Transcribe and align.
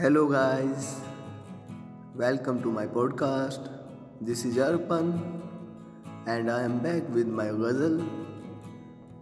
Hello 0.00 0.26
guys 0.26 1.02
welcome 2.16 2.60
to 2.60 2.72
my 2.72 2.88
podcast 2.88 3.60
this 4.24 4.46
is 4.46 4.60
Arpan 4.60 5.08
and 6.28 6.50
I 6.50 6.64
am 6.64 6.78
back 6.78 7.10
with 7.10 7.28
my 7.28 7.48
ghazal 7.52 8.10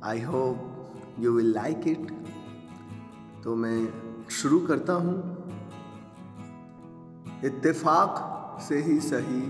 I 0.05 0.21
hope 0.21 0.85
you 1.19 1.33
will 1.33 1.55
like 1.55 1.89
it 1.89 2.27
तो 3.45 3.57
मैं 3.57 3.89
शुरू 4.31 4.61
करता 4.61 4.93
हूँ। 4.93 5.49
इत्तेफाक 7.45 8.15
से 8.61 8.83
ही 8.83 9.01
सही। 9.01 9.43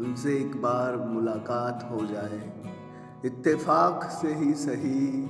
उनसे 0.00 0.36
एक 0.36 0.62
बार 0.62 0.96
मुलाकात 0.96 1.88
हो 1.90 2.06
जाए। 2.06 2.62
इत्तेफाक 3.24 4.18
से 4.22 4.34
ही 4.34 4.54
सही। 4.54 5.24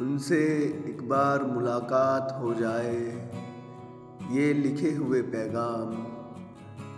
उनसे 0.00 0.46
एक 0.86 1.08
बार 1.08 1.44
मुलाकात 1.44 2.38
हो 2.42 2.54
जाए। 2.54 3.26
ये 4.32 4.52
लिखे 4.54 4.90
हुए 4.92 5.20
पैगाम 5.24 5.90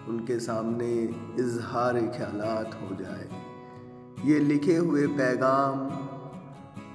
उनके 0.08 0.38
सामने 0.40 0.92
इजहार 1.38 1.98
ख्यालात 2.08 2.74
हो 2.74 2.94
जाए। 2.96 3.28
ये 4.24 4.38
लिखे 4.40 4.76
हुए 4.76 5.06
पैगाम 5.16 5.80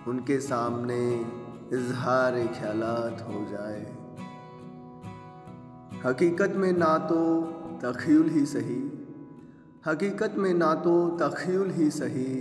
उनके 0.07 0.39
सामने 0.39 1.03
इजहार 1.73 2.39
ख्यालात 2.55 3.21
हो 3.21 3.45
जाए। 3.51 3.83
हकीकत 6.05 6.55
में 6.55 6.71
ना 6.73 6.97
तो 7.07 7.21
तखील 7.83 8.29
ही 8.29 8.45
सही, 8.45 8.81
हकीकत 9.85 10.35
में 10.37 10.53
ना 10.53 10.73
तो 10.83 10.95
तखील 11.17 11.71
ही 11.71 11.89
सही, 11.91 12.35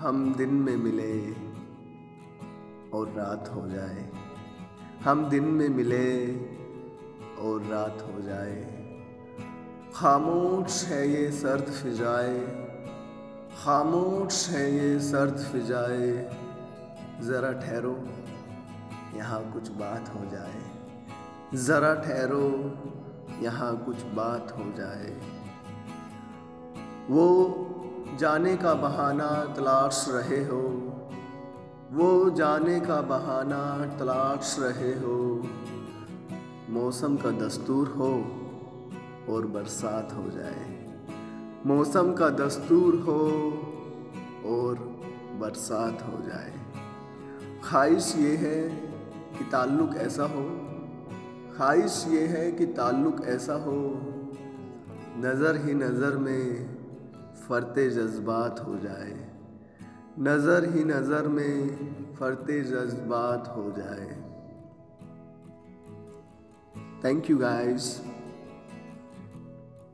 हम 0.00 0.34
दिन 0.34 0.54
में 0.60 0.76
मिले 0.76 1.12
और 2.90 3.12
रात 3.16 3.50
हो 3.54 3.68
जाए। 3.68 4.08
हम 5.04 5.28
दिन 5.28 5.44
में 5.44 5.68
मिले 5.68 6.26
और 7.40 7.62
रात 7.62 8.02
हो 8.02 8.20
जाए। 8.22 8.56
खामोश 9.94 10.84
है 10.84 11.08
ये 11.08 11.30
सर्द 11.32 11.70
फिजाए, 11.72 12.38
खामोश 13.58 14.48
है 14.48 14.64
ये 14.74 14.98
सर्द 15.00 15.38
फिजाए। 15.52 16.10
ज़रा 17.22 17.52
ठहरो, 17.52 17.96
यहाँ 19.16 19.40
कुछ 19.52 19.68
बात 19.68 20.10
हो 20.14 20.24
जाए। 20.30 20.62
ज़रा 21.54 21.94
ठहरो, 21.94 22.46
यहाँ 23.42 23.76
कुछ 23.84 24.02
बात 24.14 24.52
हो 24.58 24.64
जाए। 24.76 25.16
वो 27.10 27.26
जाने 28.20 28.56
का 28.56 28.74
बहाना 28.74 29.30
तलाश 29.56 30.06
रहे 30.08 30.44
हो 30.44 30.62
वो 31.92 32.30
जाने 32.30 32.80
का 32.80 33.00
बहाना 33.00 33.96
तलाश 33.98 34.56
रहे 34.60 34.92
हो। 34.94 35.42
मौसम 36.70 37.16
का 37.16 37.30
दस्तूर 37.30 37.88
हो 37.88 38.08
और 39.28 39.46
बरसात 39.46 40.12
हो 40.12 40.30
जाए। 40.30 40.66
मौसम 41.66 42.12
का 42.12 42.28
दस्तूर 42.30 42.96
हो 42.96 43.22
और 44.46 44.74
बरसात 45.40 46.02
हो 46.02 46.20
जाए। 46.26 46.52
ख्वाहिश 47.64 48.14
ये 48.16 48.36
है 48.36 48.68
कि 49.38 49.44
ताल्लुक़ 49.44 49.96
ऐसा 49.96 50.22
हो। 50.22 50.44
ख्वाहिश 51.56 52.04
ये 52.08 52.26
है 52.26 52.52
कि 52.52 52.66
ताल्लुक़ 52.66 53.22
ऐसा 53.22 53.54
हो। 53.54 53.78
नज़र 55.18 55.64
ही 55.64 55.74
नज़र 55.74 56.16
में 56.16 56.68
फ़रते 57.48 57.90
जज्बात 57.90 58.64
हो 58.66 58.76
जाए। 58.76 59.37
नज़र 60.20 60.64
ही 60.74 60.84
नज़र 60.84 61.26
में 61.28 62.14
फरते 62.14 62.60
जज्बात 62.62 63.52
हो 63.56 63.70
जाए। 63.76 64.06
Thank 67.04 67.30
you 67.30 67.36
guys 67.38 67.84